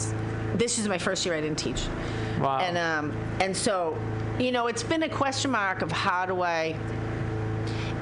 [0.00, 0.14] was
[0.54, 1.86] this is my first year I didn't teach.
[2.40, 2.58] Wow.
[2.58, 3.96] And um, and so,
[4.38, 6.76] you know, it's been a question mark of how do I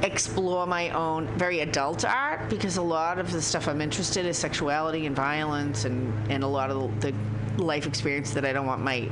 [0.02, 4.26] explore my own very adult art because a lot of the stuff I'm interested in
[4.26, 7.12] is sexuality and violence and, and a lot of the
[7.56, 9.08] life experience that I don't want my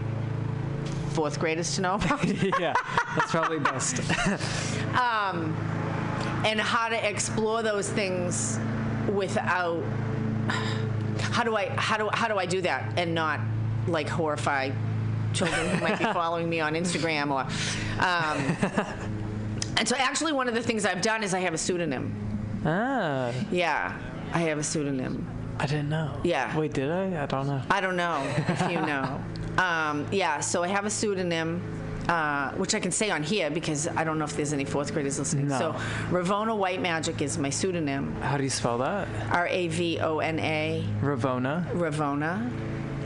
[1.10, 2.24] fourth graders to know about.
[2.60, 2.72] yeah,
[3.16, 4.00] that's probably best.
[6.46, 8.60] and how to explore those things
[9.12, 9.82] without
[11.20, 13.40] how do I how do how do I do that and not
[13.86, 14.70] like horrify
[15.32, 17.42] children who might be following me on Instagram or
[18.02, 18.38] um,
[19.76, 22.14] and so actually one of the things I've done is I have a pseudonym.
[22.64, 23.98] ah, Yeah,
[24.32, 25.26] I have a pseudonym.
[25.58, 26.20] I didn't know.
[26.22, 26.54] Yeah.
[26.56, 27.22] Wait, did I?
[27.22, 27.62] I don't know.
[27.70, 29.22] I don't know if you know.
[29.56, 31.62] Um, yeah, so I have a pseudonym,
[32.08, 34.92] uh, which I can say on here because I don't know if there's any fourth
[34.92, 35.48] graders listening.
[35.48, 35.58] No.
[35.58, 35.72] So
[36.10, 38.14] Ravona White Magic is my pseudonym.
[38.22, 39.08] How do you spell that?
[39.32, 41.66] R A V O N A, Ravona.
[41.72, 42.50] Ravona.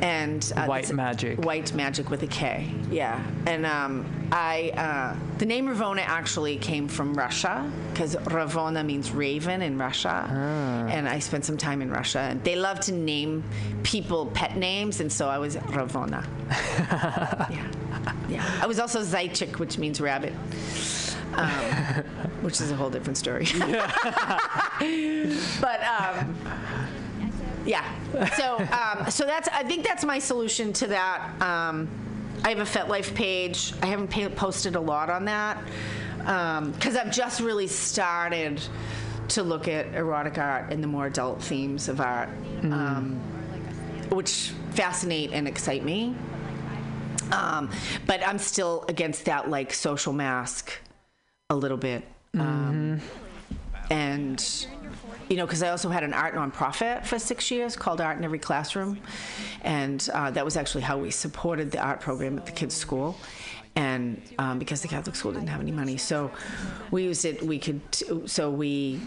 [0.02, 1.38] And uh, White Magic.
[1.44, 2.70] White Magic with a K.
[2.90, 3.22] Yeah.
[3.46, 9.62] And um, I, uh, the name Ravona actually came from Russia because Ravona means raven
[9.62, 10.26] in Russia.
[10.28, 10.86] Ah.
[10.88, 12.20] And I spent some time in Russia.
[12.20, 13.44] And they love to name
[13.82, 15.00] people pet names.
[15.00, 16.26] And so I was Ravona.
[17.50, 17.70] yeah.
[18.28, 18.58] Yeah.
[18.62, 20.32] I was also Zaychik, which means rabbit.
[21.34, 21.50] Um,
[22.42, 23.46] which is a whole different story.
[25.60, 26.36] but um,
[27.64, 27.84] yeah.
[28.36, 31.40] So um, so that's I think that's my solution to that.
[31.42, 31.88] Um,
[32.44, 33.74] I have a FetLife page.
[33.82, 35.62] I haven't pa- posted a lot on that
[36.72, 38.62] because I've just really started
[39.28, 42.28] to look at erotic art and the more adult themes of art,
[42.64, 43.20] um,
[44.10, 46.14] which fascinate and excite me.
[47.32, 47.70] Um,
[48.06, 50.72] but I'm still against that like social mask
[51.48, 52.04] a little bit.
[52.38, 53.00] Um,
[53.90, 54.66] and
[55.28, 58.24] you know, because I also had an art nonprofit for six years called Art in
[58.24, 58.98] Every Classroom,
[59.62, 63.16] and uh, that was actually how we supported the art program at the kids' school.
[63.76, 66.32] And um, because the Catholic school didn't have any money, so
[66.90, 67.40] we used it.
[67.40, 67.80] We could,
[68.28, 69.00] so we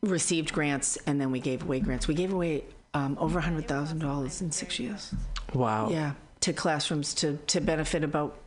[0.00, 2.08] received grants, and then we gave away grants.
[2.08, 2.64] We gave away
[2.94, 5.14] um, over a hundred thousand dollars in six years.
[5.52, 5.90] Wow.
[5.90, 8.38] Yeah, to classrooms to to benefit about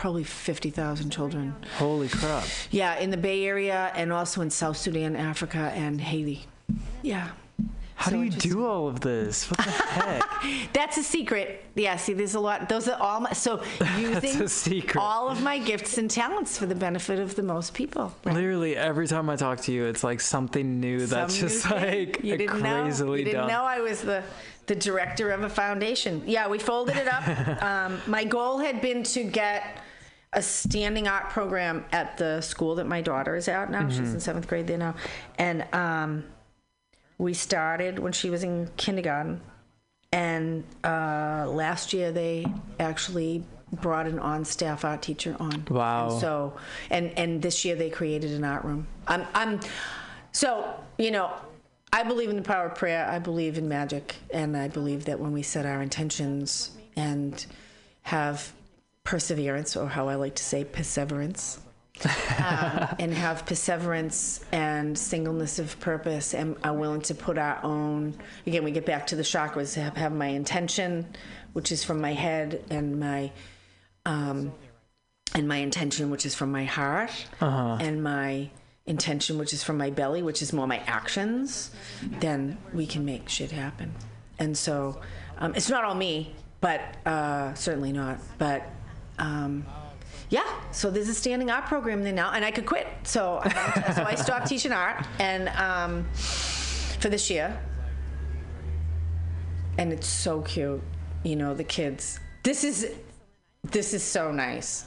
[0.00, 1.54] probably fifty thousand children.
[1.76, 2.44] Holy crap.
[2.70, 6.46] Yeah, in the Bay Area and also in South Sudan, Africa, and Haiti.
[7.02, 7.28] Yeah.
[7.96, 9.50] How So do you do all of this?
[9.50, 10.22] What the heck?
[10.72, 11.62] That's a secret.
[11.74, 12.66] Yeah, see, there's a lot.
[12.66, 13.32] Those are all my.
[13.34, 13.62] So
[13.98, 18.14] using all of my gifts and talents for the benefit of the most people.
[18.24, 18.34] right?
[18.34, 21.78] Literally every time I talk to you, it's like something new that's Some just thing.
[22.08, 22.82] like you didn't know.
[22.84, 23.48] crazily You didn't done.
[23.48, 24.22] know I was the
[24.66, 26.22] the director of a foundation.
[26.26, 27.62] Yeah, we folded it up.
[27.62, 29.82] um, my goal had been to get
[30.32, 33.80] a standing art program at the school that my daughter is at now.
[33.80, 33.90] Mm-hmm.
[33.90, 34.94] She's in seventh grade there now,
[35.38, 36.24] and um,
[37.18, 39.40] we started when she was in kindergarten.
[40.12, 42.44] And uh, last year they
[42.80, 45.64] actually brought an on-staff art teacher on.
[45.70, 46.10] Wow.
[46.10, 46.56] And so,
[46.90, 48.86] and and this year they created an art room.
[49.06, 49.60] I'm I'm,
[50.32, 51.32] so you know,
[51.92, 53.08] I believe in the power of prayer.
[53.08, 57.46] I believe in magic, and I believe that when we set our intentions and
[58.02, 58.52] have
[59.04, 61.58] perseverance, or how I like to say, perseverance,
[62.04, 68.14] um, and have perseverance and singleness of purpose and are willing to put our own
[68.46, 71.06] again we get back to the chakras have, have my intention
[71.52, 73.30] which is from my head and my
[74.06, 74.52] um,
[75.34, 77.26] and my intention which is from my heart
[77.80, 78.48] and my
[78.86, 81.70] intention which is from my belly which is more my actions
[82.20, 83.92] then we can make shit happen.
[84.38, 85.00] And so
[85.38, 88.66] um, it's not all me but uh, certainly not but
[89.20, 89.64] um,
[90.30, 92.86] yeah, so there's a standing art program there now, and I could quit.
[93.02, 97.58] So, I- so I stopped teaching art, and um, for this year,
[99.78, 100.82] and it's so cute.
[101.24, 102.18] You know, the kids.
[102.42, 102.90] This is
[103.64, 104.84] this is so nice.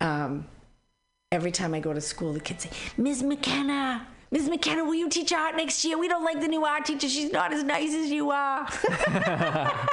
[0.00, 0.46] Um,
[1.30, 3.22] every time I go to school, the kids say, "Ms.
[3.22, 4.46] McKenna." Ms.
[4.50, 5.96] McKenna, will you teach art next year?
[5.96, 7.08] We don't like the new art teacher.
[7.08, 8.68] She's not as nice as you are.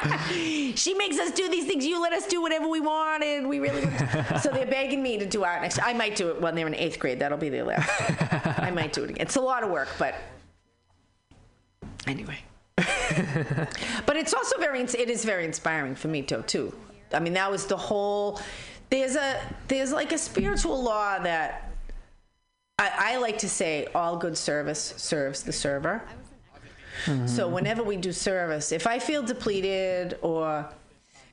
[0.74, 1.84] she makes us do these things.
[1.84, 3.82] You let us do whatever we want, and we really.
[4.40, 5.78] so they're begging me to do art next.
[5.82, 7.18] I might do it when they're in eighth grade.
[7.18, 7.88] That'll be their last.
[8.60, 9.26] I might do it again.
[9.26, 10.14] It's a lot of work, but
[12.06, 12.38] anyway.
[12.76, 14.80] but it's also very.
[14.80, 16.42] It is very inspiring for me too.
[16.46, 16.74] Too.
[17.12, 18.40] I mean, that was the whole.
[18.88, 21.70] There's a there's like a spiritual law that
[22.78, 26.02] I, I like to say all good service serves the server.
[27.26, 30.68] So whenever we do service, if I feel depleted or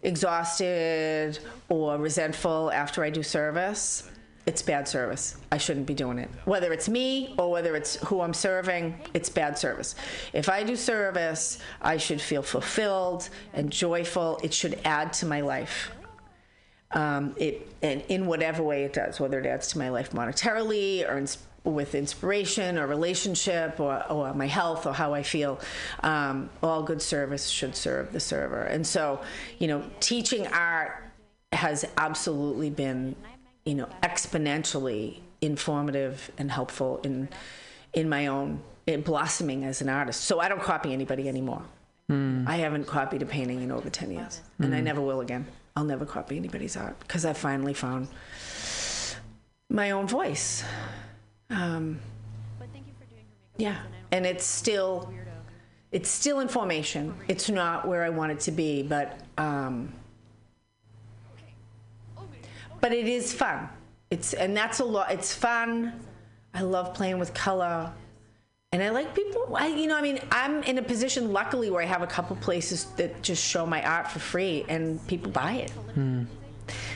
[0.03, 4.09] exhausted or resentful after I do service,
[4.45, 5.35] it's bad service.
[5.51, 6.29] I shouldn't be doing it.
[6.45, 9.95] Whether it's me or whether it's who I'm serving, it's bad service.
[10.31, 14.39] If I do service, I should feel fulfilled and joyful.
[14.43, 15.91] It should add to my life.
[16.91, 21.05] Um, it and in whatever way it does, whether it adds to my life monetarily
[21.09, 21.39] or ins-
[21.71, 25.59] with inspiration or relationship or, or my health or how I feel.
[26.03, 28.63] Um, all good service should serve the server.
[28.63, 29.21] And so,
[29.59, 31.03] you know, teaching art
[31.51, 33.15] has absolutely been,
[33.65, 37.29] you know, exponentially informative and helpful in
[37.93, 40.21] in my own in blossoming as an artist.
[40.25, 41.63] So I don't copy anybody anymore.
[42.47, 45.45] I haven't copied a painting in over 10 years, and I never will again.
[45.75, 48.07] I'll never copy anybody's art because I finally found
[49.69, 50.63] my own voice.
[51.49, 51.99] Um,
[53.57, 53.77] yeah,
[54.11, 55.11] and it's still
[55.91, 57.13] it's still in formation.
[57.27, 59.93] It's not where I want it to be, but um,
[62.81, 63.69] but it is fun.
[64.09, 65.11] It's and that's a lot.
[65.11, 65.93] It's fun.
[66.53, 67.91] I love playing with color.
[68.73, 71.81] And I like people, I, you know, I mean, I'm in a position, luckily, where
[71.81, 75.53] I have a couple places that just show my art for free and people buy
[75.53, 75.71] it,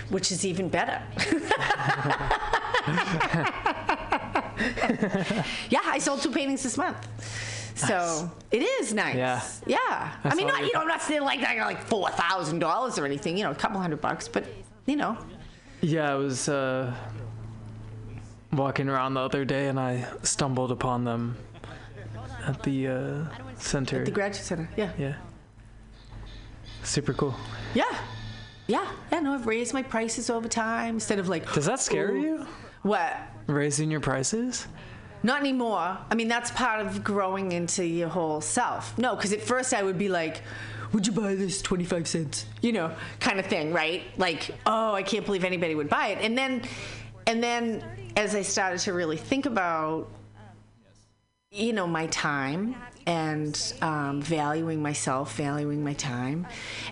[0.09, 1.01] which is even better.
[5.69, 6.97] yeah, I sold two paintings this month.
[7.75, 9.15] So it is nice.
[9.15, 9.41] Yeah.
[9.65, 10.11] Yeah.
[10.23, 13.37] I, mean, not, you- know, I'm not saying like I got like $4,000 or anything,
[13.37, 14.45] you know, a couple hundred bucks, but,
[14.85, 15.17] you know,
[15.81, 16.93] Yeah, I was uh,
[18.53, 21.37] walking around the other day and I stumbled upon them
[22.45, 23.25] at the uh,
[23.57, 24.03] center.
[24.05, 24.69] the graduate center.
[24.77, 24.91] Yeah.
[24.97, 25.15] yeah.
[26.83, 27.35] Super cool.
[27.73, 27.83] Yeah.
[28.67, 28.87] Yeah.
[29.11, 29.19] Yeah.
[29.21, 32.21] No, I've raised my prices over time instead of like, Does that scare Ooh.
[32.21, 32.47] you?
[32.83, 33.15] what?
[33.47, 34.67] Raising your prices?
[35.23, 35.97] Not anymore.
[36.09, 38.97] I mean, that's part of growing into your whole self.
[38.97, 40.41] No, because at first I would be like,
[40.93, 42.45] would you buy this 25 cents?
[42.61, 44.03] You know, kind of thing, right?
[44.17, 46.19] Like, oh, I can't believe anybody would buy it.
[46.21, 46.63] And then,
[47.27, 47.83] and then
[48.17, 50.09] as I started to really think about,
[51.51, 56.47] you know, my time and um, valuing myself, valuing my time,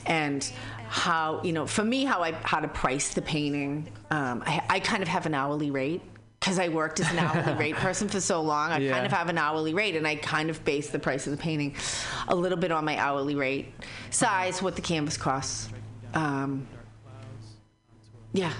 [0.05, 0.49] and
[0.87, 3.87] how, you know, for me, how I how to price the painting.
[4.11, 6.01] Um, I, I kind of have an hourly rate
[6.39, 8.71] because I worked as an hourly rate person for so long.
[8.71, 8.93] I Yeah.
[8.93, 11.37] kind of have an hourly rate, and I kind of base the price of the
[11.37, 11.75] painting
[12.27, 13.73] a little bit on my hourly rate,
[14.09, 15.69] size, what the canvas costs.
[16.13, 16.67] Um,
[18.33, 18.53] yeah.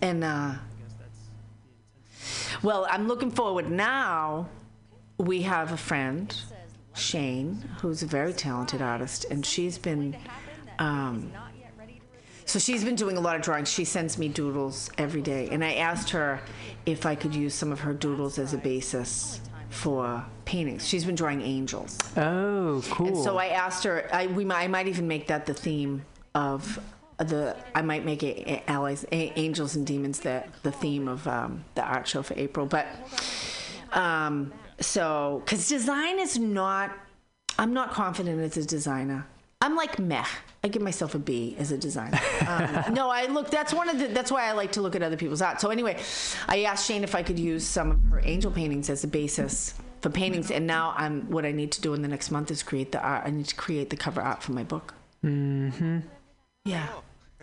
[0.00, 0.54] And uh,
[2.62, 4.48] well, I'm looking forward now.
[5.18, 6.34] We have a friend,
[6.94, 10.16] Shane, who's a very talented artist, and she's been.
[10.80, 11.30] Um,
[12.44, 13.70] so she's been doing a lot of drawings.
[13.70, 16.40] She sends me doodles every day, and I asked her
[16.86, 19.40] if I could use some of her doodles as a basis
[19.70, 20.86] for paintings.
[20.86, 21.98] She's been drawing angels.
[22.16, 23.06] Oh, cool.
[23.06, 24.08] And so I asked her.
[24.12, 26.04] I we might, I might even make that the theme
[26.34, 26.78] of
[27.18, 27.56] the.
[27.74, 31.82] I might make it allies, a, angels and demons the the theme of um, the
[31.82, 32.66] art show for April.
[32.66, 32.86] But
[33.92, 36.92] um, so because design is not.
[37.58, 39.26] I'm not confident as a designer.
[39.62, 40.24] I'm like meh.
[40.64, 42.20] I give myself a B as a designer.
[42.46, 43.50] Um, no, I look.
[43.50, 44.08] That's one of the.
[44.08, 45.60] That's why I like to look at other people's art.
[45.60, 45.98] So anyway,
[46.48, 49.74] I asked Shane if I could use some of her angel paintings as a basis
[50.00, 51.30] for paintings, and now I'm.
[51.30, 53.22] What I need to do in the next month is create the art.
[53.24, 54.94] I need to create the cover art for my book.
[55.24, 56.00] Mm-hmm.
[56.64, 56.88] Yeah,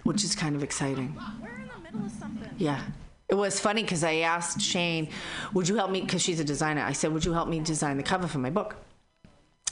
[0.03, 1.17] which is kind of exciting.
[1.41, 2.49] We're in the middle of something.
[2.57, 2.81] Yeah.
[3.29, 5.07] It was funny because I asked Shane,
[5.53, 6.01] would you help me?
[6.01, 6.81] Because she's a designer.
[6.81, 8.75] I said, would you help me design the cover for my book?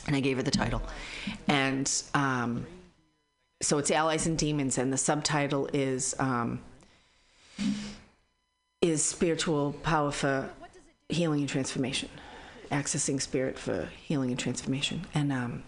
[0.07, 0.81] And I gave her the title.
[1.47, 2.65] And um,
[3.61, 6.59] so it's Allies and Demons, and the subtitle is um,
[8.81, 10.49] is Spiritual Power for
[11.09, 12.09] Healing and Transformation.
[12.71, 15.05] Accessing Spirit for Healing and Transformation.
[15.13, 15.63] And um,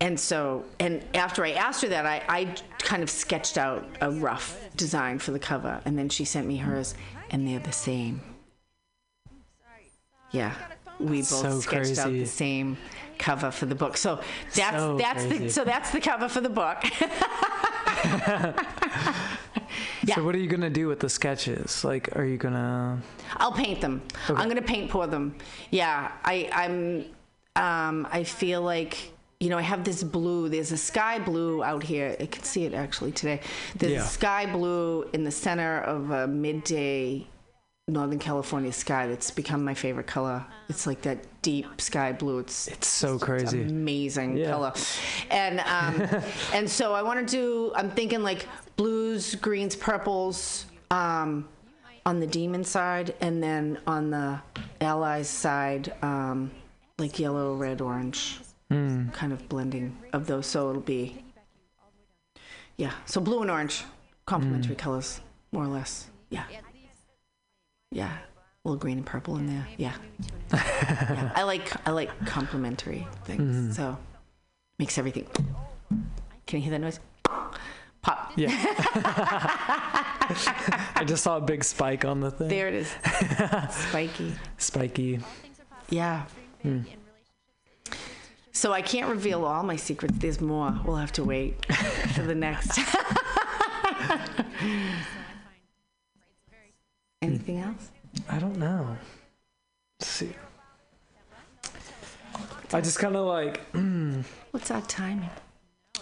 [0.00, 4.10] and so, and after I asked her that, I, I kind of sketched out a
[4.10, 6.94] rough design for the cover, and then she sent me hers,
[7.30, 8.20] and they're the same.
[10.30, 10.54] Yeah,
[10.98, 12.76] we both So sketched out the same
[13.18, 13.96] cover for the book.
[13.96, 14.20] So
[14.54, 16.78] that's So that's the so that's the cover for the book.
[20.04, 20.14] yeah.
[20.14, 21.84] So what are you gonna do with the sketches?
[21.84, 23.00] Like, are you gonna?
[23.36, 24.02] I'll paint them.
[24.28, 25.34] I'm gonna paint pour them.
[25.70, 27.04] Yeah, I, I'm.
[27.56, 30.48] Um, I feel like you know I have this blue.
[30.48, 32.16] There's a sky blue out here.
[32.18, 33.40] I can see it actually today.
[33.76, 34.00] There's Yeah.
[34.04, 37.26] a sky blue in the center of a midday
[37.86, 40.44] Northern California sky that's become my favorite color.
[40.70, 42.38] It's like that deep sky blue.
[42.38, 43.62] It's It's so crazy.
[43.62, 44.50] amazing Yeah.
[44.52, 44.72] color
[45.30, 46.22] and um,
[46.54, 51.46] and so i want to do i'm thinking like blues greens purples um,
[52.06, 54.40] on the demon side and then on the
[54.80, 56.50] allies side um,
[56.98, 61.22] like yellow red orange kind of blending of those so it'll be
[62.78, 63.84] yeah so blue and orange
[64.26, 65.20] complementary colors,
[65.52, 66.08] more or less.
[66.30, 66.44] Yeah.
[67.94, 68.12] Yeah.
[68.12, 69.66] A little green and purple in there.
[69.78, 69.94] Yeah.
[70.52, 71.32] yeah.
[71.34, 73.40] I like I like complementary things.
[73.40, 73.72] Mm-hmm.
[73.72, 73.96] So
[74.78, 75.26] makes everything.
[76.46, 77.00] Can you hear that noise?
[78.02, 78.32] Pop.
[78.36, 78.50] Yeah.
[80.96, 82.48] I just saw a big spike on the thing.
[82.48, 82.94] There it is.
[83.70, 84.34] Spiky.
[84.58, 85.20] Spiky.
[85.88, 86.24] Yeah.
[86.62, 86.80] Hmm.
[88.52, 90.16] So I can't reveal all my secrets.
[90.18, 90.78] There's more.
[90.84, 91.64] We'll have to wait
[92.14, 92.78] for the next.
[97.24, 97.90] Anything else?
[98.28, 98.96] I don't know.
[100.00, 100.34] Let's see.
[102.72, 103.60] I just kind of like
[104.50, 105.30] What's our timing?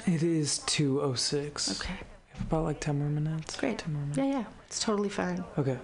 [0.07, 1.81] it is 206.
[1.81, 1.93] Okay.
[1.95, 3.57] We have about like 10 more minutes.
[3.57, 3.79] Great.
[3.79, 4.19] 10 more minutes.
[4.19, 4.45] Yeah, yeah.
[4.67, 5.45] It's totally fine.
[5.59, 5.79] Okay.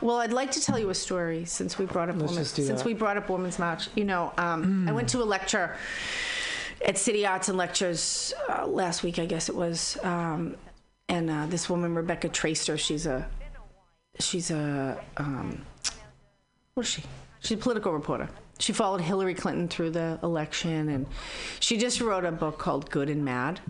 [0.00, 2.56] Well, I'd like to tell you a story since we brought up Let's women, just
[2.56, 2.86] do since that.
[2.86, 3.88] we brought up Women's March.
[3.94, 5.76] You know, um, I went to a lecture
[6.84, 10.56] at City Arts and Lectures uh, last week, I guess it was, um,
[11.08, 13.28] and uh, this woman Rebecca Traister, she's a
[14.20, 15.64] she's a um,
[16.74, 17.02] what is she?
[17.40, 18.28] She's a political reporter.
[18.58, 21.06] She followed Hillary Clinton through the election, and
[21.60, 23.60] she just wrote a book called Good and Mad.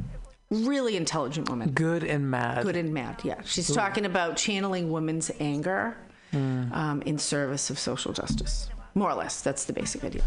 [0.50, 1.70] Really intelligent woman.
[1.70, 2.64] Good and mad.
[2.64, 3.40] Good and mad, yeah.
[3.44, 5.96] She's talking about channeling women's anger
[6.32, 8.68] um, in service of social justice.
[8.94, 10.22] More or less, that's the basic idea.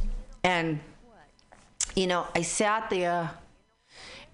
[0.46, 0.80] And,
[1.96, 3.30] you know, I sat there,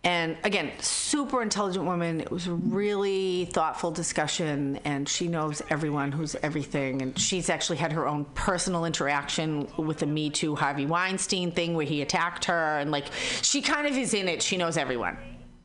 [0.03, 2.21] and again, super intelligent woman.
[2.21, 7.01] It was a really thoughtful discussion, and she knows everyone who's everything.
[7.01, 11.73] And she's actually had her own personal interaction with the Me Too Harvey Weinstein thing
[11.73, 13.07] where he attacked her, and like,
[13.41, 14.41] she kind of is in it.
[14.41, 15.17] She knows everyone.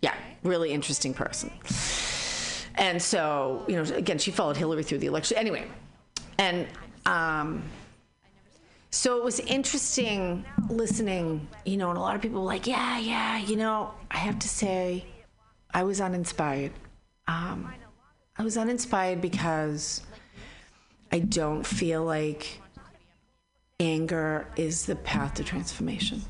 [0.03, 1.51] Yeah, really interesting person.
[2.75, 5.39] And so, you know, again, she followed Hillary through the election.
[5.39, 5.65] Anyway,
[6.39, 6.67] and
[7.07, 7.63] um,
[8.95, 12.97] so it was interesting listening, you know, and a lot of people were like, yeah,
[12.97, 15.05] yeah, you know, I have to say,
[15.73, 16.71] I was uninspired.
[17.27, 17.75] Um,
[18.39, 20.03] I was uninspired because
[21.11, 22.61] I don't feel like
[23.81, 26.23] anger is the path to transformation.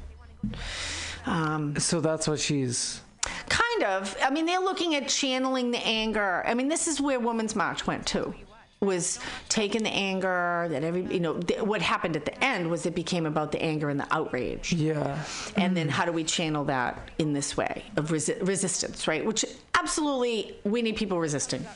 [1.26, 3.02] Um, So that's what she's.
[3.48, 4.16] Kind of.
[4.22, 6.42] I mean, they're looking at channeling the anger.
[6.46, 8.34] I mean, this is where Women's March went too.
[8.84, 12.86] Was taking the anger that every you know th- what happened at the end was
[12.86, 15.24] it became about the anger and the outrage, Yeah.
[15.56, 19.24] and then how do we channel that in this way of resi- resistance, right?
[19.24, 21.66] Which absolutely we need people resisting.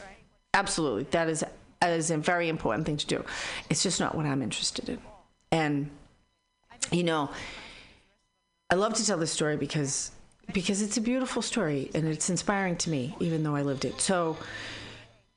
[0.54, 1.44] Absolutely, that is
[1.80, 3.24] that is a very important thing to do.
[3.70, 4.98] It's just not what I'm interested in,
[5.52, 5.90] and
[6.90, 7.30] you know,
[8.70, 10.10] I love to tell this story because
[10.52, 14.00] because it's a beautiful story and it's inspiring to me, even though I lived it.
[14.00, 14.38] So,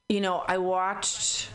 [0.07, 1.49] you know, I watched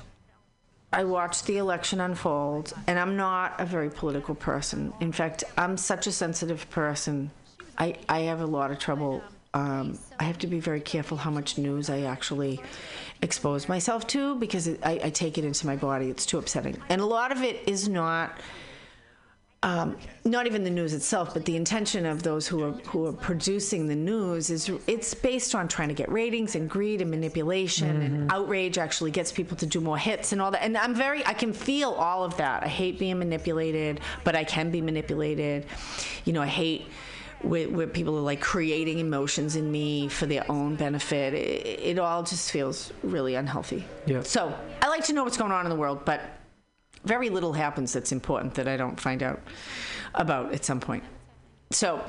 [0.93, 4.93] I watched the election unfold, and I'm not a very political person.
[5.01, 7.31] In fact, I'm such a sensitive person.
[7.77, 9.23] I I have a lot of trouble.
[9.53, 12.61] Um, I have to be very careful how much news I actually
[13.23, 16.09] expose myself to because it, I, I take it into my body.
[16.09, 18.39] It's too upsetting, and a lot of it is not
[19.63, 23.13] um, not even the news itself, but the intention of those who are who are
[23.13, 28.03] producing the news is it's based on trying to get ratings and greed and manipulation
[28.03, 30.63] and outrage actually gets people to do more hits and all that.
[30.63, 32.63] And I'm very I can feel all of that.
[32.63, 35.67] I hate being manipulated, but I can be manipulated.
[36.27, 36.87] You know, I hate
[37.41, 41.35] where, where people are like creating emotions in me for their own benefit.
[41.35, 43.85] It, it all just feels really unhealthy.
[44.07, 44.23] Yeah.
[44.23, 46.21] So I like to know what's going on in the world, but
[47.07, 49.41] very little happens that's important that I don't find out
[50.15, 51.05] about at some point.
[51.71, 52.05] So,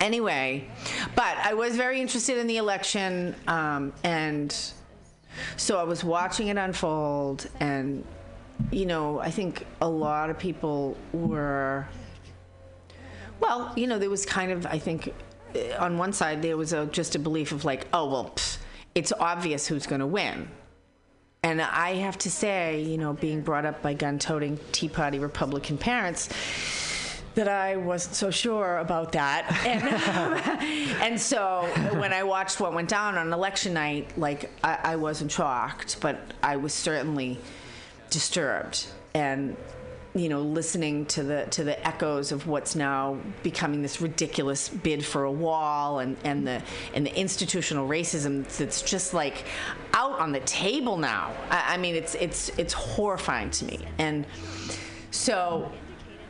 [0.00, 0.68] anyway,
[1.14, 4.54] but I was very interested in the election, um, and
[5.56, 8.04] so I was watching it unfold, and
[8.70, 11.86] you know, I think a lot of people were.
[13.40, 15.12] Well, you know, there was kind of, I think,
[15.78, 18.34] on one side there was a, just a belief of like, oh well,
[18.94, 20.48] it's obvious who's going to win.
[21.46, 25.20] And I have to say, you know, being brought up by gun toting Tea Party
[25.20, 26.28] Republican parents,
[27.36, 29.44] that I wasn't so sure about that.
[29.64, 31.68] And, and so
[32.00, 36.18] when I watched what went down on election night, like, I, I wasn't shocked, but
[36.42, 37.38] I was certainly
[38.10, 38.84] disturbed.
[39.14, 39.56] And
[40.16, 45.04] you know, listening to the to the echoes of what's now becoming this ridiculous bid
[45.04, 46.62] for a wall and, and the
[46.94, 49.44] and the institutional racism that's just like
[49.92, 51.34] out on the table now.
[51.50, 53.80] I, I mean, it's it's it's horrifying to me.
[53.98, 54.26] And
[55.10, 55.70] so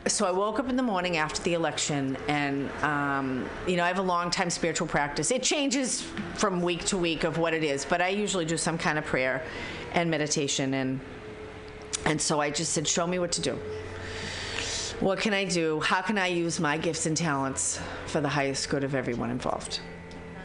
[0.05, 3.87] so I woke up in the morning after the election, and um, you know I
[3.87, 5.31] have a long time spiritual practice.
[5.31, 6.01] It changes
[6.35, 9.05] from week to week of what it is, but I usually do some kind of
[9.05, 9.43] prayer
[9.93, 10.99] and meditation and.
[12.05, 13.59] And so I just said, Show me what to do.
[14.99, 15.79] What can I do?
[15.81, 19.79] How can I use my gifts and talents for the highest good of everyone involved?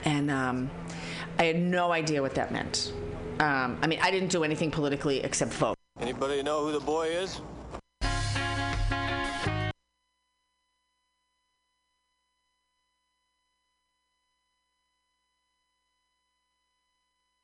[0.04, 0.70] And um,
[1.38, 2.92] I had no idea what that meant.
[3.40, 5.76] Um, I mean, I didn't do anything politically except vote.
[6.00, 7.40] Anybody know who the boy is?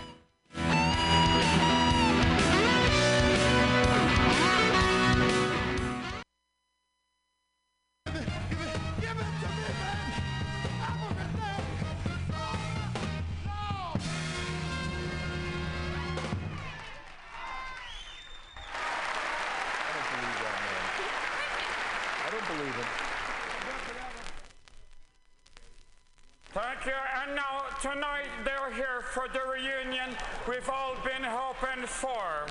[27.96, 30.10] Tonight, they're here for the reunion
[30.46, 32.44] we've all been hoping for.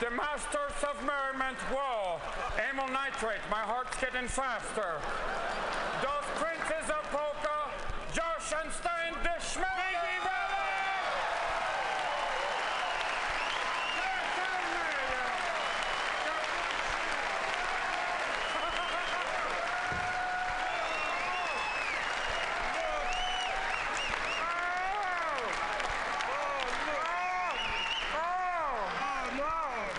[0.00, 2.18] The Masters of Merriment, whoa.
[2.56, 4.96] Amyl Nitrate, my heart's getting faster.
[6.00, 7.68] Those Princes of Polka,
[8.14, 9.92] Josh and Stein, the Schmelly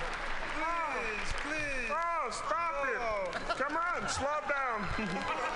[0.04, 1.92] Please, please.
[1.92, 3.58] Oh, stop it!
[3.58, 4.86] Come on, slow down.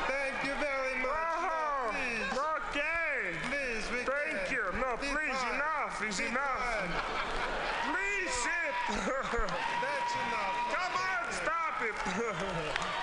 [0.08, 1.38] Thank you very much.
[1.44, 2.40] Oh, No, please.
[2.78, 3.38] okay.
[3.50, 4.54] Please, we Thank can.
[4.56, 4.64] you.
[4.80, 5.56] No, Be please, fine.
[5.56, 6.62] enough is Be enough.
[6.62, 6.94] fine.
[7.92, 8.74] Please sit.
[9.84, 10.56] That's enough.
[10.76, 11.96] Come on, stop it.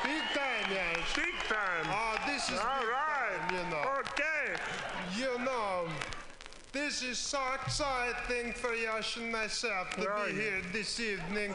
[0.05, 0.99] Big time, yes.
[1.17, 1.87] Big time.
[1.89, 3.39] Oh, this is All big right.
[3.49, 3.85] time, you know.
[4.01, 4.47] Okay.
[5.17, 5.89] You know,
[6.73, 11.55] this is so exciting for Yash and myself to Oh, be here this evening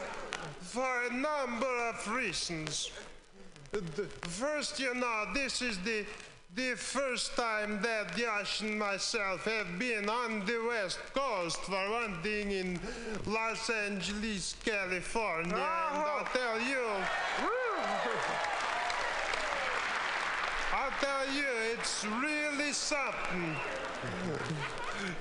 [0.60, 2.90] for a number of reasons.
[4.22, 6.04] First, you know, this is the
[6.56, 12.20] the first time that Yash and myself have been on the West Coast for one
[12.22, 12.80] thing in
[13.26, 15.54] Los Angeles, California.
[15.54, 16.18] And uh-huh.
[16.18, 16.86] I'll tell you,
[20.72, 23.56] I'll tell you, it's really something.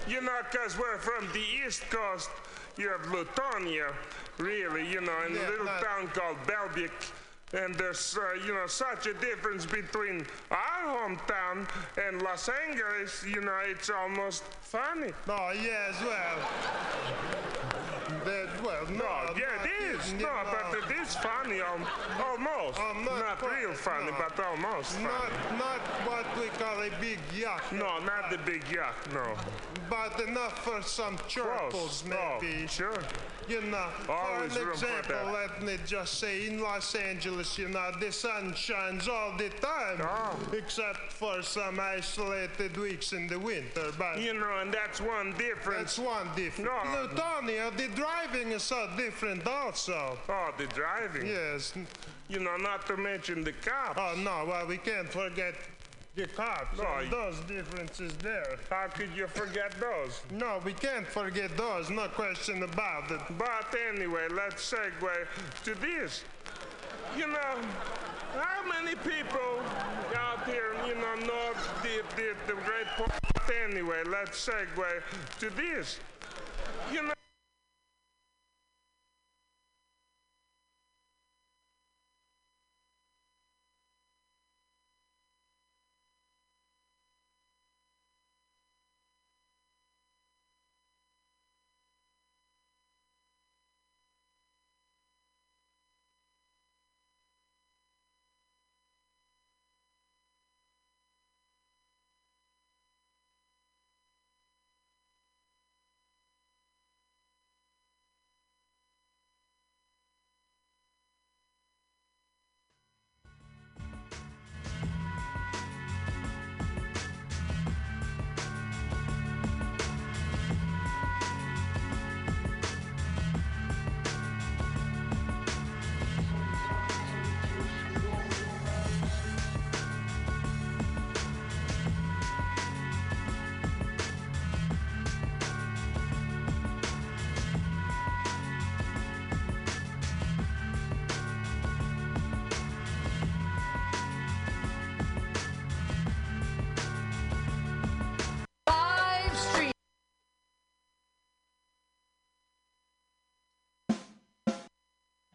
[0.10, 2.32] You know, because we're from the East Coast,
[2.78, 3.93] you have Lutonia,
[4.39, 7.12] really, you know, in Yeah, a little town called Belvic.
[7.54, 11.67] And there's, uh, you know, such a difference between our hometown
[12.04, 15.12] and Los Angeles, you know, it's almost funny.
[15.28, 17.59] Oh, yes, well.
[18.25, 18.97] That, well, no.
[18.97, 20.13] No, yeah, it is.
[20.13, 21.86] No, but it is funny, um,
[22.25, 22.79] almost.
[22.79, 24.17] Um, not not quite, real funny, no.
[24.17, 25.05] but almost funny.
[25.05, 27.71] Not, not what we call a big yuck.
[27.71, 29.36] No, not the big yuck, no.
[29.89, 32.63] But enough for some chortles, maybe.
[32.63, 33.03] Oh, sure.
[33.49, 37.91] You know, Always for an example, let me just say in Los Angeles, you know,
[37.99, 40.38] the sun shines all the time, Oh.
[40.53, 43.91] except for some isolated weeks in the winter.
[43.97, 45.95] But You know, and that's one difference.
[45.95, 46.69] that's one difference.
[46.69, 47.07] No.
[47.07, 50.19] Lutonia, the driving is so different also.
[50.29, 51.25] Oh, the driving.
[51.25, 51.73] Yes.
[52.27, 53.97] You know, not to mention the cops.
[53.99, 55.55] Oh, no, well, we can't forget
[56.19, 56.77] the cops.
[56.77, 58.58] No, and those differences there.
[58.69, 60.21] How could you forget those?
[60.32, 63.21] No, we can't forget those, no question about it.
[63.38, 66.23] But anyway, let's segue to this.
[67.17, 67.55] You know,
[68.36, 69.62] how many people
[70.15, 73.12] out here, you know, know the, the, the great point?
[73.65, 75.01] Anyway, let's segue
[75.39, 75.99] to this.
[76.91, 77.13] You know,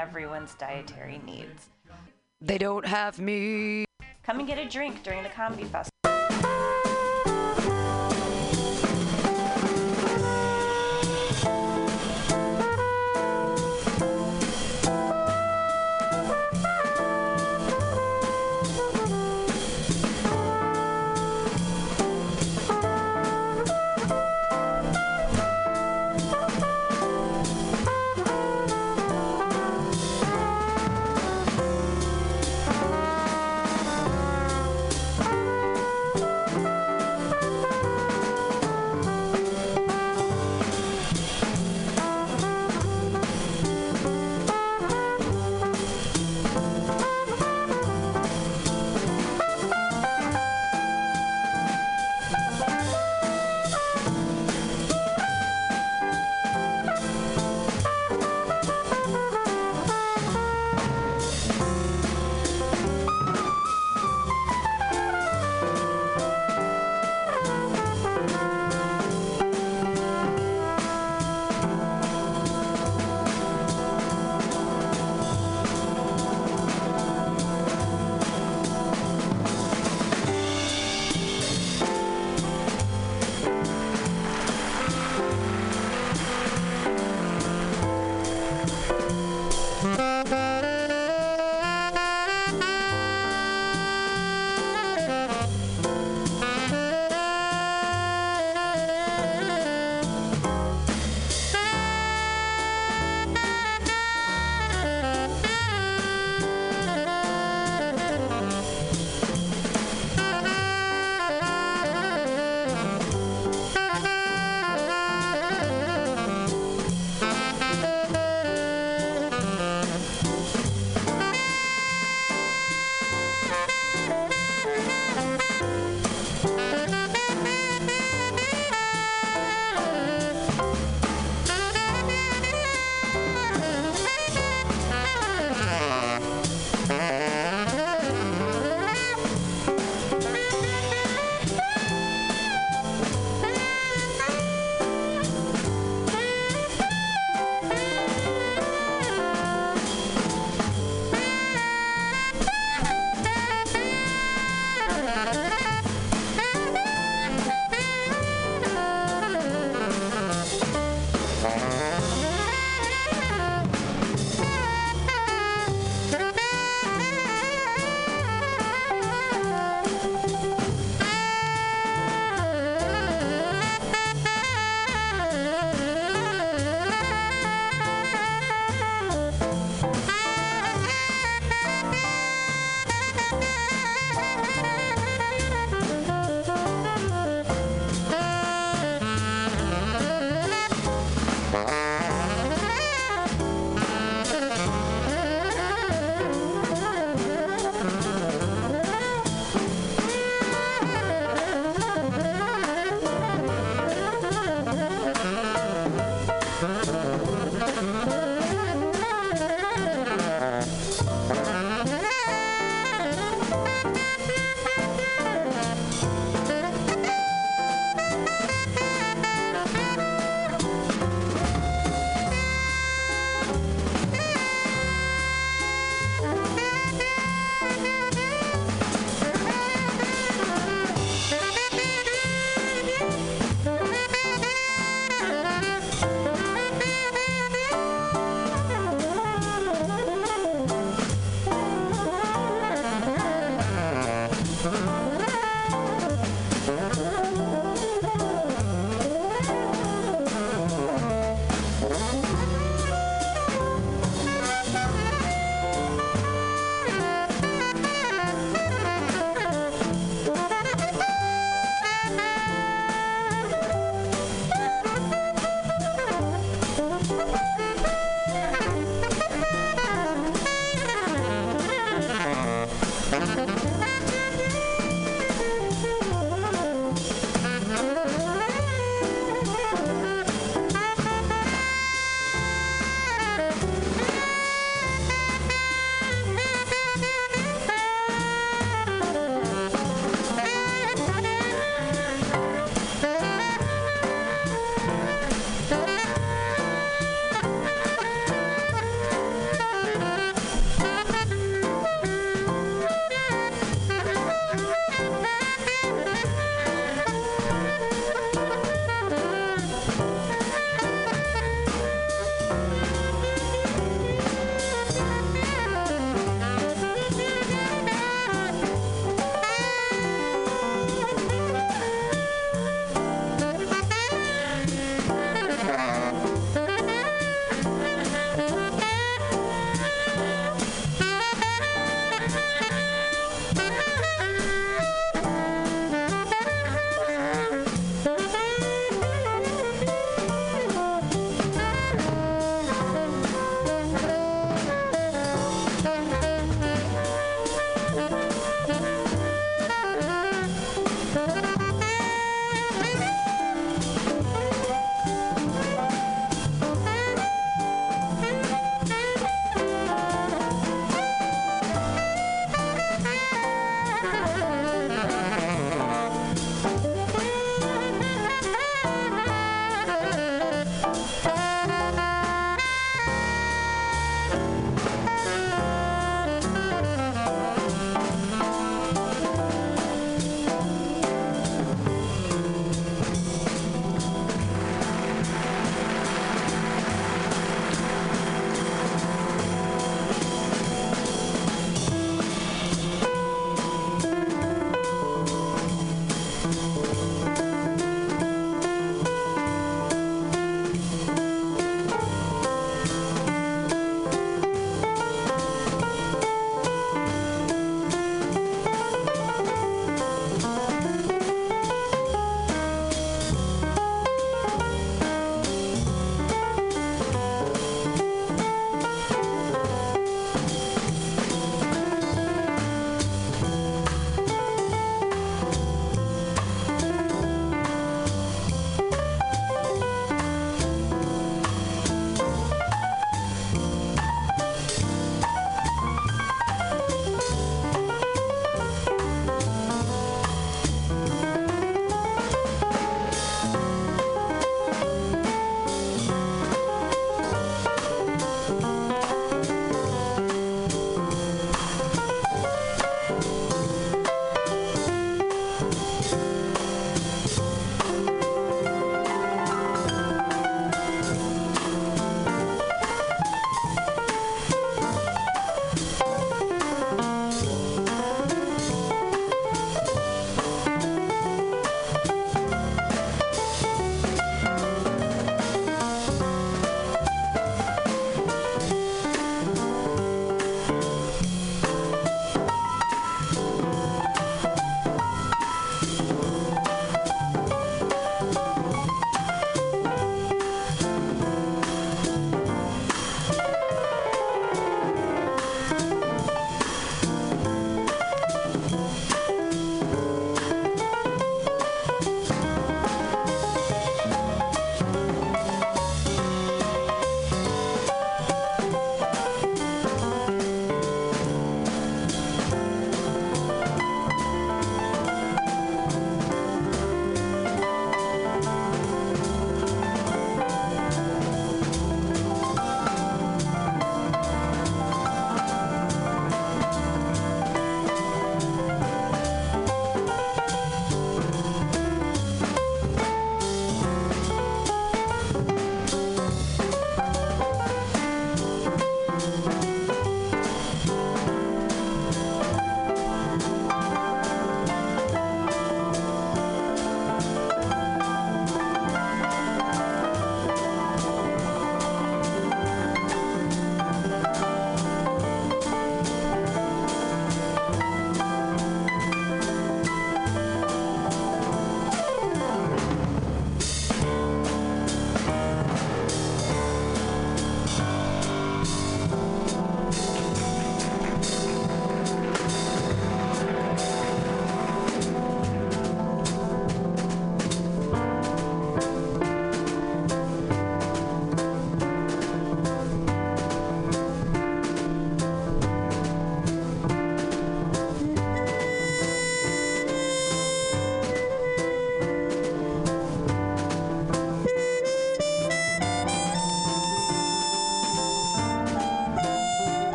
[0.00, 1.68] everyone's dietary needs.
[2.40, 3.84] They don't have me.
[4.22, 5.89] Come and get a drink during the comedy festival.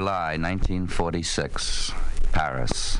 [0.00, 1.92] July 1946,
[2.32, 2.96] Paris.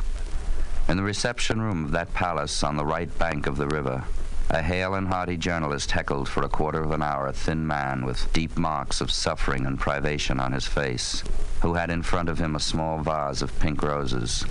[0.86, 4.04] In the reception room of that palace on the right bank of the river,
[4.50, 8.04] a hale and hearty journalist heckled for a quarter of an hour a thin man
[8.04, 11.24] with deep marks of suffering and privation on his face,
[11.62, 14.44] who had in front of him a small vase of pink roses.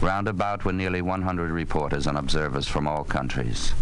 [0.00, 3.72] Round about were nearly 100 reporters and observers from all countries.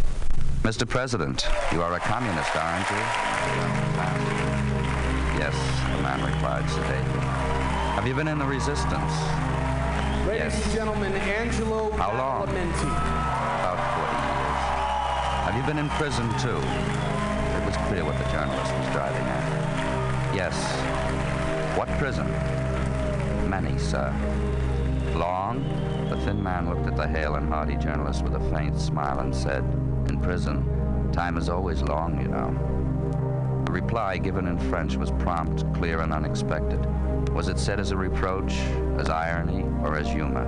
[0.62, 0.88] Mr.
[0.88, 2.96] President, you are a communist, aren't you?
[5.38, 5.54] Yes,
[5.94, 7.23] the man replied sedately.
[8.04, 9.12] Have you been in the resistance?
[10.28, 10.64] Ladies Yes.
[10.66, 12.42] and gentlemen, Angelo How long?
[12.42, 12.76] About 40 years.
[15.46, 16.58] Have you been in prison too?
[17.56, 20.34] It was clear what the journalist was driving at.
[20.34, 20.54] Yes.
[21.78, 22.30] What prison?
[23.48, 24.12] Many, sir.
[25.14, 25.64] Long?
[26.10, 29.34] The thin man looked at the hale and hearty journalist with a faint smile and
[29.34, 29.64] said,
[30.10, 32.83] In prison, time is always long, you know.
[33.74, 36.78] Reply given in French was prompt, clear, and unexpected.
[37.30, 38.52] Was it said as a reproach,
[38.98, 40.44] as irony, or as humor?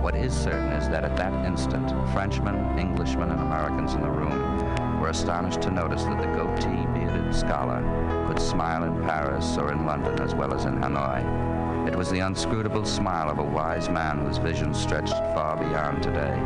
[0.00, 5.00] What is certain is that at that instant, Frenchmen, Englishmen, and Americans in the room
[5.02, 7.82] were astonished to notice that the goatee bearded scholar
[8.26, 11.86] could smile in Paris or in London as well as in Hanoi.
[11.86, 16.38] It was the unscrutable smile of a wise man whose vision stretched far beyond today.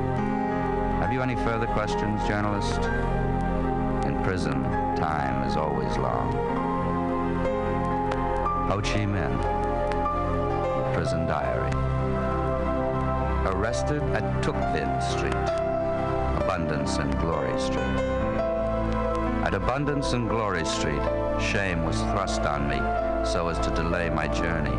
[0.99, 2.81] Have you any further questions, journalist?
[4.25, 4.63] Prison,
[4.97, 6.33] time is always long.
[8.69, 9.39] Ho Chi Minh,
[10.95, 11.71] Prison Diary.
[13.47, 15.35] Arrested at Tuc Vinh Street,
[16.43, 18.19] Abundance and Glory Street.
[19.45, 21.03] At Abundance and Glory Street,
[21.41, 22.79] shame was thrust on me
[23.27, 24.77] so as to delay my journey.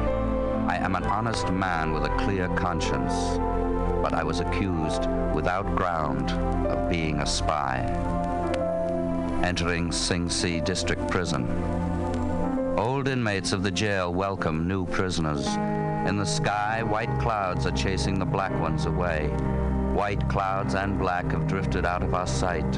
[0.68, 3.14] I am an honest man with a clear conscience,
[4.04, 6.32] but I was accused without ground
[6.68, 8.09] of being a spy.
[9.44, 11.48] Entering Sing Si District Prison.
[12.78, 15.48] Old inmates of the jail welcome new prisoners.
[16.08, 19.28] In the sky, white clouds are chasing the black ones away.
[19.94, 22.78] White clouds and black have drifted out of our sight.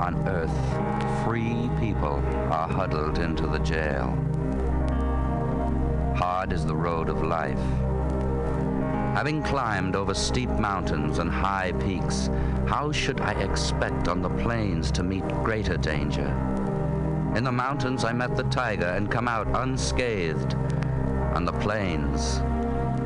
[0.00, 4.16] On earth, free people are huddled into the jail.
[6.14, 7.58] Hard is the road of life.
[9.16, 12.28] Having climbed over steep mountains and high peaks,
[12.66, 16.28] how should I expect on the plains to meet greater danger?
[17.36, 20.54] In the mountains, I met the tiger and come out unscathed.
[21.34, 22.38] On the plains,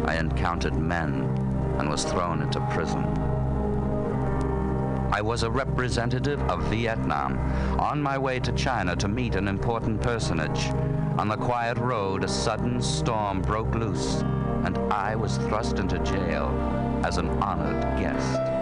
[0.04, 1.24] I encountered men
[1.78, 3.04] and was thrown into prison.
[5.10, 7.38] I was a representative of Vietnam,
[7.80, 10.66] on my way to China to meet an important personage.
[11.18, 14.20] On the quiet road, a sudden storm broke loose,
[14.64, 16.50] and I was thrust into jail
[17.04, 18.57] as an honored guest.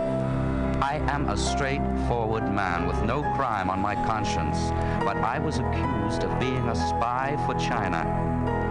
[1.09, 4.71] Am a straightforward man with no crime on my conscience,
[5.05, 8.03] but I was accused of being a spy for China.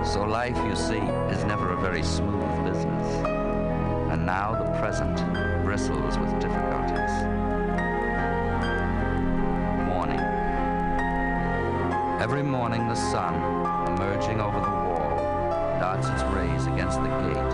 [0.04, 1.00] So life, you see,
[1.34, 3.08] is never a very smooth business.
[4.12, 5.16] And now the present
[5.64, 7.12] bristles with difficulties.
[9.88, 10.20] Morning.
[12.22, 13.34] Every morning the sun,
[13.88, 15.18] emerging over the wall,
[15.80, 17.52] darts its rays against the gate,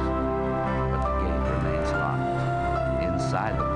[0.92, 3.04] but the gate remains locked.
[3.04, 3.71] Inside the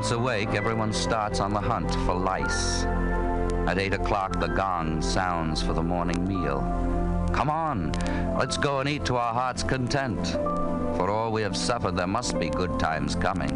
[0.00, 2.84] Once awake, everyone starts on the hunt for lice.
[3.68, 6.60] At eight o'clock, the gong sounds for the morning meal.
[7.34, 7.92] Come on,
[8.38, 10.26] let's go and eat to our heart's content.
[10.96, 13.50] For all we have suffered, there must be good times coming.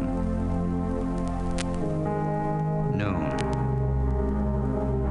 [2.95, 3.25] Noon.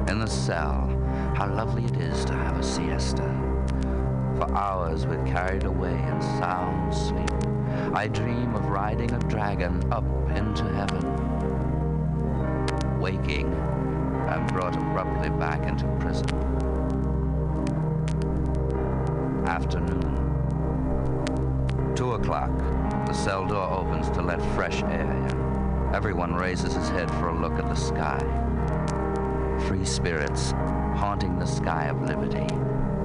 [0.08, 0.86] In the cell,
[1.34, 3.28] how lovely it is to have a siesta.
[4.36, 7.28] For hours we're carried away in sound sleep.
[7.92, 10.04] I dream of riding a dragon up
[10.36, 11.23] into heaven.
[13.04, 13.52] Waking,
[14.30, 16.24] I'm brought abruptly back into prison.
[19.46, 20.32] Afternoon.
[21.94, 22.50] Two o'clock.
[23.06, 25.94] The cell door opens to let fresh air in.
[25.94, 28.18] Everyone raises his head for a look at the sky.
[29.68, 30.52] Free spirits
[30.96, 32.46] haunting the sky of liberty.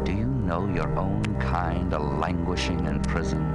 [0.05, 3.45] Do you know your own kind are languishing in prison?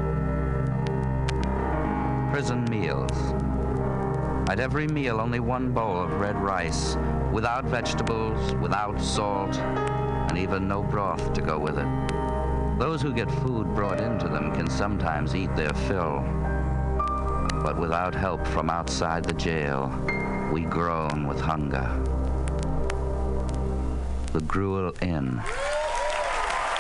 [2.30, 3.32] Prison meals.
[4.48, 6.96] At every meal, only one bowl of red rice,
[7.32, 12.78] without vegetables, without salt, and even no broth to go with it.
[12.78, 16.22] Those who get food brought into them can sometimes eat their fill.
[17.62, 19.90] But without help from outside the jail,
[20.52, 21.88] we groan with hunger.
[24.32, 25.40] The Gruel Inn.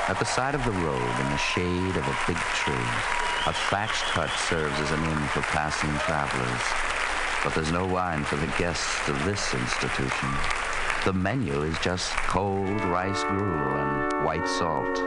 [0.06, 2.74] At the side of the road, in the shade of a big tree,
[3.46, 6.93] a thatched hut serves as an inn for passing travelers.
[7.44, 10.30] But there's no wine for the guests of this institution.
[11.04, 14.98] The menu is just cold rice gruel and white salt.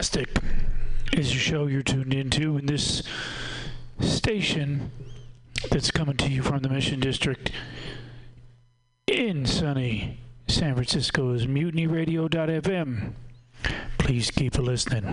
[0.00, 0.38] Plastic
[1.12, 3.02] is your show you're tuned into in this
[4.00, 4.90] station
[5.70, 7.52] that's coming to you from the Mission District
[9.06, 13.12] in sunny San Francisco's mutinyradio.fm.
[13.98, 15.04] Please keep listening.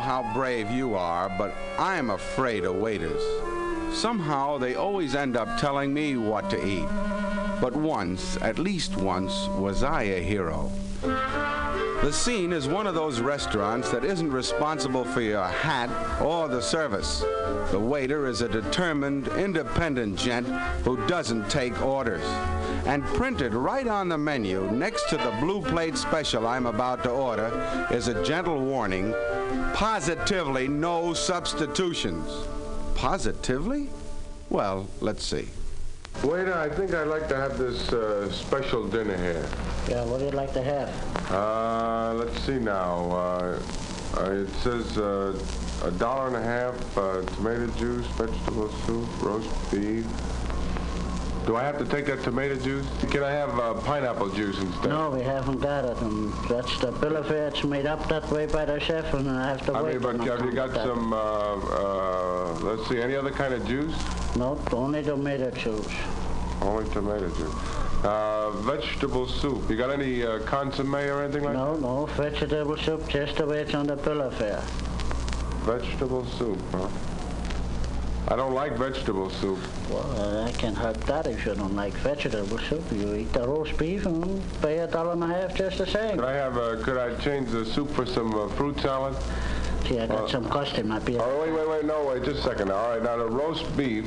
[0.00, 3.22] How brave you are, but I'm afraid of waiters.
[3.92, 6.88] Somehow they always end up telling me what to eat.
[7.60, 10.72] But once, at least once, was I a hero.
[12.02, 15.90] The scene is one of those restaurants that isn't responsible for your hat
[16.22, 17.20] or the service.
[17.70, 20.46] The waiter is a determined, independent gent
[20.82, 22.24] who doesn't take orders.
[22.86, 27.10] And printed right on the menu, next to the blue plate special I'm about to
[27.10, 29.14] order, is a gentle warning
[29.74, 32.28] positively no substitutions.
[32.94, 33.88] Positively?
[34.48, 35.48] Well, let's see.
[36.24, 39.48] Waiter, I think I'd like to have this uh, special dinner here.
[39.88, 41.30] Yeah, what do you like to have?
[41.30, 43.10] Uh, let's see now.
[43.10, 43.62] Uh,
[44.16, 45.38] uh, it says uh,
[45.84, 50.04] a dollar and a half, uh, tomato juice, vegetable soup, roast beef.
[51.50, 52.86] Do I have to take that tomato juice?
[53.10, 54.90] Can I have uh, pineapple juice instead?
[54.90, 57.48] No, we haven't got it, and that's the bill of fare.
[57.48, 60.00] It's made up that way by the chef, and I have to I wait.
[60.00, 63.96] mean, but have you got some, uh, uh, let's see, any other kind of juice?
[64.36, 65.92] No, only tomato juice.
[66.62, 68.04] Only tomato juice.
[68.04, 69.68] Uh, vegetable soup.
[69.68, 71.58] You got any uh, consomme or anything like that?
[71.58, 74.62] No, no, vegetable soup, just the way it's on the bill of fare.
[75.64, 76.88] Vegetable soup, huh?
[78.30, 79.58] I don't like vegetable soup.
[79.90, 82.84] Well, I can help that if you don't like vegetable soup.
[82.92, 86.14] You eat the roast beef and pay a dollar and a half just the same.
[86.16, 89.16] Could I have, uh, could I change the soup for some uh, fruit salad?
[89.88, 91.20] See, I got Uh, some custom up here.
[91.20, 92.70] Oh, wait, wait, wait, no, wait, just a second.
[92.70, 94.06] All right, now the roast beef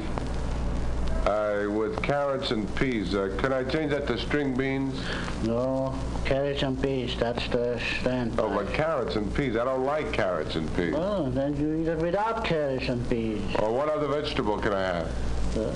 [1.26, 3.14] uh, with carrots and peas.
[3.14, 4.96] Uh, can I change that to string beans?
[5.44, 5.94] No,
[6.26, 8.40] carrots and peas, that's the stand.
[8.40, 9.56] Oh, but carrots and peas.
[9.56, 10.94] I don't like carrots and peas.
[10.96, 13.42] Oh, then you eat it without carrots and peas.
[13.60, 15.12] Or what other vegetable can I have?
[15.58, 15.72] Uh,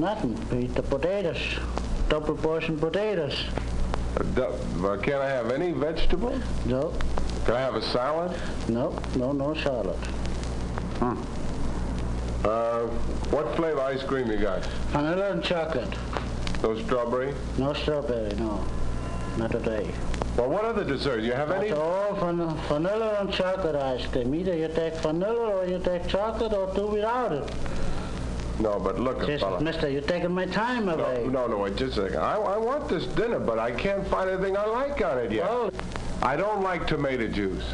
[0.00, 0.38] nothing.
[0.58, 1.40] Eat the potatoes.
[2.08, 3.44] Double portion potatoes.
[4.16, 6.38] Uh, can I have any vegetable?
[6.66, 6.92] No.
[7.44, 8.38] Can I have a salad?
[8.68, 9.96] No, no, no salad.
[10.98, 11.20] Hmm.
[12.44, 12.86] Uh,
[13.30, 14.64] what flavor ice cream you got?
[14.92, 15.88] Vanilla and chocolate.
[16.62, 17.34] No strawberry?
[17.58, 18.64] No strawberry, no.
[19.38, 19.90] Not today.
[20.36, 21.20] Well, what other dessert?
[21.20, 21.72] Do you have That's any?
[21.72, 24.34] all van- vanilla and chocolate ice cream.
[24.34, 27.50] Either you take vanilla or you take chocolate or do without it.
[28.60, 29.60] No, but look, Just, fella.
[29.60, 31.26] mister, you're taking my time away.
[31.30, 32.18] No, no, wait, just a second.
[32.18, 35.50] I, I want this dinner, but I can't find anything I like on it yet.
[36.22, 37.64] I don't like tomato juice.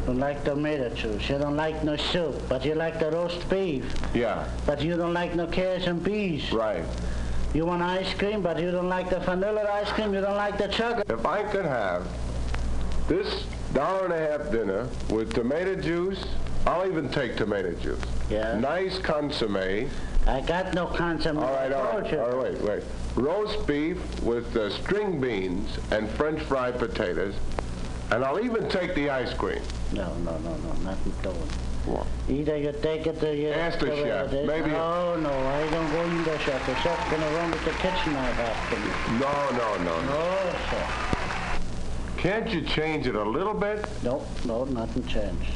[0.00, 1.28] You don't like tomato juice.
[1.28, 3.92] You don't like no soup, but you like the roast beef.
[4.14, 6.52] Yeah, But you don't like no carrots and peas.
[6.52, 6.84] right.
[7.56, 10.12] You want ice cream, but you don't like the vanilla ice cream.
[10.12, 11.08] You don't like the chocolate.
[11.08, 12.06] If I could have
[13.08, 16.22] this dollar and a half dinner with tomato juice,
[16.66, 18.02] I'll even take tomato juice.
[18.28, 18.58] Yeah.
[18.58, 19.88] Nice consomme.
[20.26, 21.38] I got no consomme.
[21.38, 22.82] All right, all right, all right, wait, wait.
[23.14, 27.36] Roast beef with uh, string beans and French fried potatoes,
[28.10, 29.62] and I'll even take the ice cream.
[29.94, 31.48] No, no, no, no, nothing doing.
[31.86, 32.06] What?
[32.28, 33.50] Either you take it or you...
[33.50, 34.32] Ask the chef.
[34.32, 34.46] it.
[34.46, 36.66] Maybe- No, oh, no, I don't go in the chef.
[36.66, 39.12] The chef's gonna run with the kitchen I have to.
[39.12, 40.08] No, no, no, no.
[40.10, 41.06] No, sir.
[42.16, 43.86] Can't you change it a little bit?
[44.02, 45.52] No, no, nothing changed.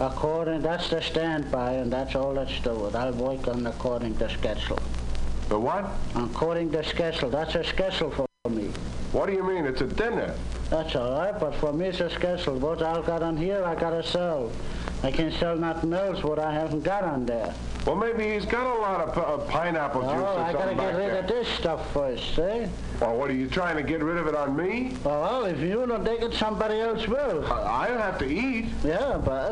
[0.00, 2.94] According, that's the standby, and that's all that's do it.
[2.94, 4.78] I'll work on according to schedule.
[5.48, 5.90] The what?
[6.14, 7.30] According to schedule.
[7.30, 8.70] That's a schedule for me.
[9.12, 9.64] What do you mean?
[9.64, 10.34] It's a dinner.
[10.70, 12.56] That's all right, but for me it's a schedule.
[12.58, 14.50] What I've got on here, I gotta sell.
[15.02, 17.54] I can sell nothing else what I haven't got on there.
[17.86, 20.86] Well, maybe he's got a lot of uh, pineapple juice Oh, or I gotta get
[20.96, 21.18] rid there.
[21.20, 22.66] of this stuff first, eh?
[23.00, 24.94] Well, what are you trying to get rid of it on me?
[25.04, 27.50] Well, if you don't take it, somebody else will.
[27.50, 28.66] I I have to eat.
[28.84, 29.46] Yeah, but